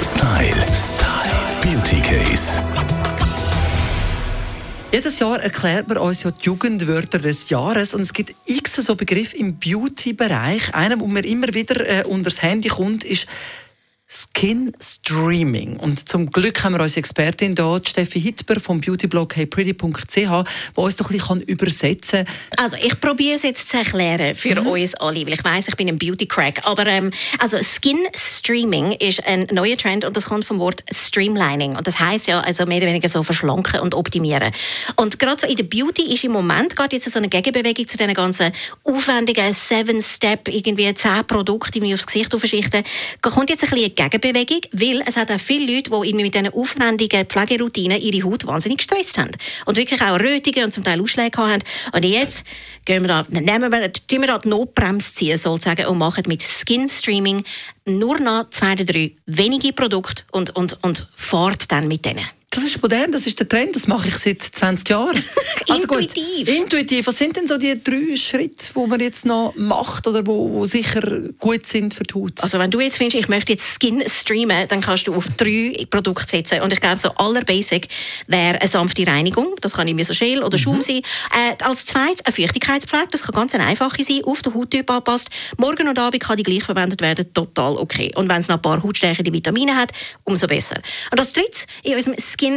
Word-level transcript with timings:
Style. 0.00 0.66
Style. 0.74 1.32
Beauty 1.60 2.00
Case. 2.00 2.62
Jedes 4.90 5.18
Jahr 5.18 5.40
erklärt 5.40 5.88
man 5.88 5.98
uns 5.98 6.22
ja 6.22 6.30
die 6.30 6.44
Jugendwörter 6.44 7.18
des 7.18 7.50
Jahres 7.50 7.94
und 7.94 8.00
es 8.00 8.12
gibt 8.12 8.34
x 8.46 8.76
so 8.76 8.96
Begriffe 8.96 9.36
im 9.36 9.58
Beauty-Bereich. 9.58 10.74
Einer, 10.74 10.98
wo 10.98 11.06
mir 11.06 11.24
immer 11.24 11.52
wieder 11.54 11.86
äh, 11.86 12.04
unter 12.04 12.24
das 12.30 12.42
Handy 12.42 12.68
kommt, 12.68 13.04
ist 13.04 13.26
Skin 14.12 14.72
Streaming. 14.78 15.78
Und 15.78 16.06
zum 16.06 16.30
Glück 16.30 16.62
haben 16.62 16.74
wir 16.74 16.82
unsere 16.82 16.98
Expertin 16.98 17.54
hier, 17.56 17.80
Steffi 17.82 18.20
Hitber 18.20 18.60
vom 18.60 18.80
Beautyblog 18.80 19.34
heypretty.ch, 19.36 20.14
die 20.14 20.26
uns 20.74 20.96
doch 20.96 21.10
ein 21.10 21.16
bisschen 21.16 21.40
übersetzen 21.40 22.26
kann. 22.26 22.34
Also 22.58 22.76
ich 22.76 23.00
probiere 23.00 23.36
es 23.36 23.42
jetzt 23.42 23.70
zu 23.70 23.78
erklären 23.78 24.34
für 24.34 24.60
mhm. 24.60 24.66
uns 24.66 24.94
alle, 24.96 25.24
weil 25.24 25.32
ich 25.32 25.42
weiß, 25.42 25.68
ich 25.68 25.76
bin 25.76 25.88
ein 25.88 25.98
Beauty 25.98 26.26
Crack. 26.26 26.60
Aber 26.64 26.86
ähm, 26.86 27.10
also 27.38 27.56
Skin 27.62 28.00
Streaming 28.14 28.92
ist 28.92 29.26
ein 29.26 29.46
neuer 29.50 29.78
Trend 29.78 30.04
und 30.04 30.14
das 30.14 30.26
kommt 30.26 30.44
vom 30.44 30.58
Wort 30.58 30.84
Streamlining 30.92 31.76
und 31.76 31.86
das 31.86 31.98
heißt 31.98 32.26
ja 32.26 32.40
also 32.40 32.66
mehr 32.66 32.78
oder 32.78 32.88
weniger 32.88 33.08
so 33.08 33.22
verschlanken 33.22 33.80
und 33.80 33.94
optimieren. 33.94 34.52
Und 34.96 35.18
gerade 35.18 35.40
so 35.40 35.46
in 35.46 35.56
der 35.56 35.64
Beauty 35.64 36.12
ist 36.12 36.24
im 36.24 36.32
Moment 36.32 36.76
gerade 36.76 36.96
jetzt 36.96 37.10
so 37.10 37.18
eine 37.18 37.30
Gegenbewegung 37.30 37.88
zu 37.88 37.96
diesen 37.96 38.12
ganzen 38.12 38.52
aufwendigen 38.84 39.54
Seven 39.54 40.02
Step 40.02 40.48
irgendwie 40.48 40.92
zehn 40.92 41.24
Produkte 41.26 41.80
die 41.80 41.94
aufs 41.94 42.06
Gesicht 42.06 42.34
aufschichten. 42.34 42.84
Da 43.22 43.30
kommt 43.30 43.48
jetzt 43.48 43.64
ein 43.64 43.70
bisschen 43.70 43.94
Gegenbewegung, 44.10 44.60
weil 44.72 45.02
es 45.06 45.16
hat 45.16 45.30
auch 45.30 45.40
viele 45.40 45.76
Leute, 45.76 45.90
die 45.90 46.14
mit 46.14 46.34
diesen 46.34 46.48
aufwendigen 46.48 47.26
Pflegeroutinen 47.26 48.00
ihre 48.00 48.24
Haut 48.24 48.46
wahnsinnig 48.46 48.78
gestresst 48.78 49.18
haben. 49.18 49.32
Und 49.66 49.76
wirklich 49.76 50.00
auch 50.02 50.18
Rötungen 50.18 50.64
und 50.64 50.72
zum 50.72 50.84
Teil 50.84 51.00
Ausschläge 51.00 51.38
haben. 51.38 51.62
Und 51.92 52.04
jetzt 52.04 52.44
gehen 52.84 53.02
wir 53.02 53.08
da, 53.08 53.26
nehmen 53.28 53.70
wir, 53.70 53.92
tun 53.92 54.20
wir 54.20 54.26
da 54.26 54.38
die 54.38 54.48
Notbremse 54.48 55.12
ziehen, 55.12 55.38
sozusagen, 55.38 55.86
und 55.86 55.98
machen 55.98 56.24
mit 56.26 56.42
Skin 56.42 56.88
Streaming 56.88 57.44
nur 57.84 58.18
noch 58.18 58.50
zwei 58.50 58.72
oder 58.72 58.84
drei 58.84 59.12
wenige 59.26 59.72
Produkte 59.72 60.24
und, 60.32 60.54
und, 60.56 60.78
und 60.82 61.08
fahrt 61.14 61.70
dann 61.70 61.88
mit 61.88 62.04
denen. 62.04 62.26
Das 62.62 62.70
ist 62.70 62.80
modern, 62.80 63.10
das 63.10 63.26
ist 63.26 63.40
der 63.40 63.48
Trend, 63.48 63.74
das 63.74 63.88
mache 63.88 64.06
ich 64.06 64.16
seit 64.18 64.40
20 64.40 64.88
Jahren. 64.88 65.20
Also 65.68 65.84
intuitiv. 65.84 66.46
Gut, 66.46 66.56
intuitiv. 66.56 67.06
Was 67.06 67.18
sind 67.18 67.36
denn 67.36 67.46
so 67.46 67.56
die 67.56 67.82
drei 67.82 68.16
Schritte, 68.16 68.72
die 68.74 68.86
man 68.86 69.00
jetzt 69.00 69.24
noch 69.24 69.54
macht 69.56 70.06
oder 70.06 70.26
wo, 70.26 70.50
wo 70.50 70.64
sicher 70.64 71.00
gut 71.38 71.66
sind 71.66 71.94
für 71.94 72.02
die 72.02 72.14
Haut? 72.14 72.42
Also 72.42 72.58
wenn 72.58 72.70
du 72.70 72.80
jetzt 72.80 72.96
findest, 72.96 73.16
ich 73.16 73.28
möchte 73.28 73.52
jetzt 73.52 73.78
Skin 73.78 74.02
streamen, 74.06 74.66
dann 74.66 74.80
kannst 74.80 75.06
du 75.06 75.14
auf 75.14 75.26
drei 75.36 75.86
Produkte 75.88 76.28
setzen. 76.28 76.60
Und 76.62 76.72
ich 76.72 76.80
glaube, 76.80 76.98
so 76.98 77.10
aller 77.10 77.42
Basic 77.42 77.86
wäre 78.26 78.60
eine 78.60 78.68
sanfte 78.68 79.06
Reinigung. 79.06 79.54
Das 79.60 79.74
kann 79.74 79.86
irgendwie 79.86 80.04
so 80.04 80.12
Gel 80.12 80.42
oder 80.42 80.58
Schaum 80.58 80.76
mhm. 80.76 80.82
sein. 80.82 81.02
Äh, 81.30 81.62
als 81.62 81.86
zweites 81.86 82.24
eine 82.24 82.34
Feuchtigkeitspflege. 82.34 83.08
Das 83.12 83.22
kann 83.22 83.32
ganz 83.32 83.54
eine 83.54 83.64
einfache 83.64 84.02
sein, 84.02 84.24
auf 84.24 84.42
den 84.42 84.54
Hauttyp 84.54 84.90
anpasst. 84.90 85.30
Morgen 85.58 85.88
und 85.88 85.98
Abend 85.98 86.20
kann 86.20 86.36
die 86.36 86.42
gleich 86.42 86.64
verwendet 86.64 87.00
werden, 87.00 87.32
total 87.32 87.76
okay. 87.76 88.10
Und 88.16 88.28
wenn 88.28 88.40
es 88.40 88.48
noch 88.48 88.56
ein 88.56 88.62
paar 88.62 88.82
hautstärkende 88.82 89.32
Vitamine 89.32 89.76
hat, 89.76 89.92
umso 90.24 90.48
besser. 90.48 90.76
Und 91.10 91.20
als 91.20 91.32
drittes, 91.32 91.66
in 91.84 91.94
unserem 91.94 92.16
Skin-Streaming-Ritual 92.18 92.51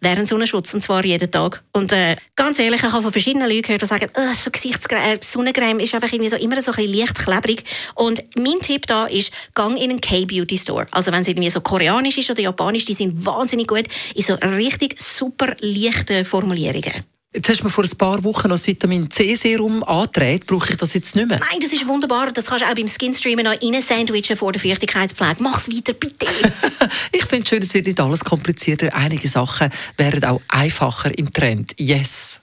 wäre 0.00 0.18
ein 0.18 0.26
Sonnenschutz, 0.26 0.74
und 0.74 0.82
zwar 0.82 1.04
jeden 1.04 1.30
Tag. 1.30 1.62
Und 1.72 1.92
äh, 1.92 2.16
ganz 2.34 2.58
ehrlich, 2.58 2.82
ich 2.82 2.92
habe 2.92 3.02
von 3.02 3.12
verschiedenen 3.12 3.48
Leuten 3.48 3.62
gehört, 3.62 3.82
die 3.82 3.86
sagen, 3.86 4.10
so 4.36 4.50
Gesichtscreme, 4.50 5.18
Sonnencreme 5.20 5.80
ist 5.80 5.94
einfach 5.94 6.12
irgendwie 6.12 6.30
so 6.30 6.36
immer 6.36 6.60
so 6.60 6.72
ein 6.72 6.76
bisschen 6.76 6.94
leicht 6.94 7.18
klebrig. 7.18 7.64
Und 7.94 8.22
mein 8.36 8.58
Tipp 8.60 8.86
da 8.86 9.06
ist, 9.06 9.32
gang 9.54 9.76
in 9.76 9.90
einen 9.90 10.00
K-Beauty-Store. 10.00 10.86
Also 10.90 11.12
wenn 11.12 11.22
es 11.22 11.28
irgendwie 11.28 11.50
so 11.50 11.60
koreanisch 11.60 12.18
ist 12.18 12.30
oder 12.30 12.40
japanisch, 12.40 12.84
die 12.84 12.94
sind 12.94 13.24
wahnsinnig 13.24 13.66
gut 13.66 13.84
in 14.14 14.22
so 14.22 14.34
richtig 14.34 15.00
super 15.00 15.54
leichten 15.60 16.24
Formulierungen. 16.24 17.15
Jetzt 17.34 17.50
hast 17.50 17.60
du 17.60 17.64
mir 17.64 17.70
vor 17.70 17.84
ein 17.84 17.98
paar 17.98 18.24
Wochen 18.24 18.48
noch 18.48 18.56
das 18.56 18.66
Vitamin 18.66 19.10
C-Serum 19.10 19.84
angetragen. 19.84 20.40
Brauche 20.46 20.70
ich 20.70 20.76
das 20.76 20.94
jetzt 20.94 21.14
nicht 21.16 21.28
mehr? 21.28 21.38
Nein, 21.38 21.60
das 21.60 21.72
ist 21.72 21.86
wunderbar. 21.86 22.32
Das 22.32 22.46
kannst 22.46 22.64
du 22.64 22.68
auch 22.70 22.74
beim 22.74 22.88
Skin-Streamen 22.88 23.44
noch 23.44 23.52
rein 23.52 23.82
sandwichen 23.82 24.36
vor 24.36 24.52
der 24.52 24.60
Feuchtigkeitspflege. 24.60 25.42
Mach's 25.42 25.68
weiter, 25.68 25.92
bitte. 25.92 26.26
ich 27.12 27.24
finde 27.26 27.42
es 27.44 27.48
schön, 27.50 27.62
es 27.62 27.74
wird 27.74 27.86
nicht 27.86 28.00
alles 28.00 28.24
komplizierter. 28.24 28.94
Einige 28.94 29.28
Sachen 29.28 29.70
werden 29.98 30.24
auch 30.24 30.40
einfacher 30.48 31.16
im 31.18 31.30
Trend. 31.30 31.74
Yes. 31.78 32.40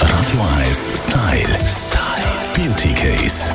Radio 0.00 0.42
1 0.66 0.88
Style. 0.96 1.58
Style. 1.68 2.32
Beauty 2.54 2.92
Case. 2.94 3.54